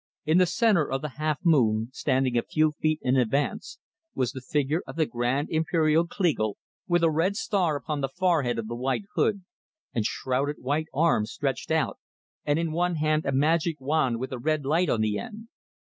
[0.25, 3.77] In the center of the half moon, standing a few feet in advance,
[4.15, 6.55] was the figure of the "Grand Imperial Kleagle,"
[6.87, 9.43] with a red star upon the forehead of the white hood,
[9.93, 11.99] and shrouded white arms stretched out,
[12.45, 15.49] and in one hand a magic wand with a red light on the end.